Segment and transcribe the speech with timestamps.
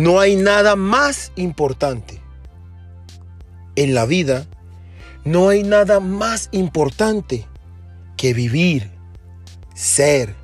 [0.00, 2.22] No hay nada más importante.
[3.76, 4.46] En la vida
[5.26, 7.46] no hay nada más importante
[8.16, 8.90] que vivir,
[9.74, 10.34] ser,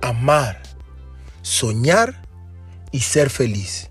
[0.00, 0.62] amar,
[1.42, 2.22] soñar
[2.92, 3.90] y ser feliz.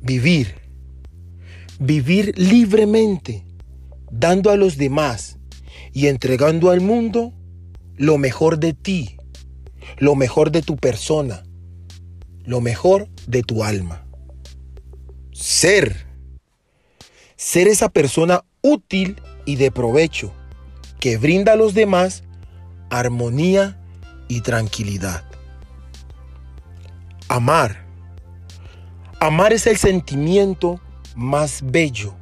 [0.00, 0.54] Vivir.
[1.78, 3.44] Vivir libremente,
[4.10, 5.36] dando a los demás
[5.92, 7.34] y entregando al mundo
[7.94, 9.18] lo mejor de ti,
[9.98, 11.42] lo mejor de tu persona,
[12.48, 14.06] lo mejor de tu alma.
[15.32, 16.06] Ser.
[17.36, 20.32] Ser esa persona útil y de provecho
[20.98, 22.24] que brinda a los demás
[22.88, 23.78] armonía
[24.28, 25.24] y tranquilidad.
[27.28, 27.84] Amar.
[29.20, 30.80] Amar es el sentimiento
[31.14, 32.14] más bello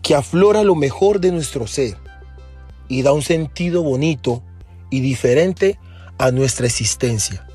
[0.00, 1.96] que aflora lo mejor de nuestro ser
[2.86, 4.44] y da un sentido bonito
[4.90, 5.76] y diferente
[6.18, 7.48] a nuestra existencia.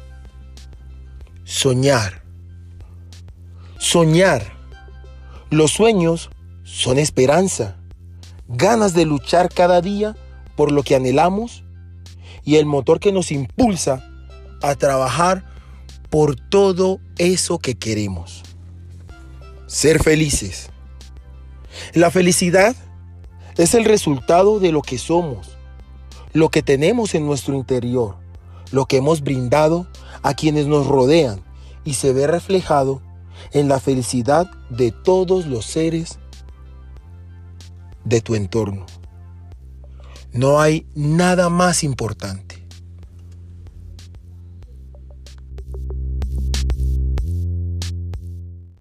[1.52, 2.22] Soñar.
[3.80, 4.54] Soñar.
[5.50, 6.30] Los sueños
[6.62, 7.76] son esperanza,
[8.48, 10.16] ganas de luchar cada día
[10.56, 11.64] por lo que anhelamos
[12.44, 14.08] y el motor que nos impulsa
[14.62, 15.44] a trabajar
[16.12, 18.44] por todo eso que queremos.
[19.66, 20.70] Ser felices.
[21.96, 22.76] La felicidad
[23.58, 25.58] es el resultado de lo que somos,
[26.32, 28.18] lo que tenemos en nuestro interior,
[28.72, 29.88] lo que hemos brindado
[30.22, 31.42] a quienes nos rodean
[31.84, 33.02] y se ve reflejado
[33.52, 36.20] en la felicidad de todos los seres
[38.04, 38.86] de tu entorno.
[40.32, 42.49] No hay nada más importante